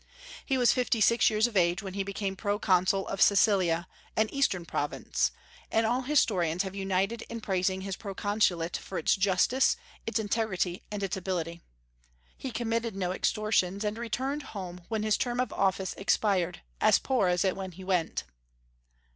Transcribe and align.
He 0.43 0.57
was 0.57 0.71
fifty 0.73 0.99
six 0.99 1.29
years 1.29 1.45
of 1.45 1.55
age 1.55 1.83
when 1.83 1.93
he 1.93 2.01
became 2.01 2.35
Proconsul 2.35 3.07
of 3.07 3.21
Cilicia, 3.21 3.85
an 4.17 4.29
Eastern 4.33 4.65
province; 4.65 5.29
and 5.71 5.85
all 5.85 6.01
historians 6.01 6.63
have 6.63 6.73
united 6.73 7.21
in 7.29 7.39
praising 7.39 7.81
his 7.81 7.95
proconsulate 7.95 8.77
for 8.77 8.97
its 8.97 9.15
justice, 9.15 9.77
its 10.07 10.17
integrity, 10.17 10.81
and 10.89 11.03
its 11.03 11.17
ability. 11.17 11.61
He 12.35 12.49
committed 12.49 12.95
no 12.95 13.11
extortions, 13.11 13.83
and 13.83 13.95
returned 13.95 14.41
home, 14.57 14.81
when 14.87 15.03
his 15.03 15.17
term 15.17 15.39
of 15.39 15.53
office 15.53 15.93
expired, 15.93 16.61
as 16.81 16.97
poor 16.97 17.27
as 17.27 17.43
when 17.43 17.73
he 17.73 17.83
went. 17.83 18.23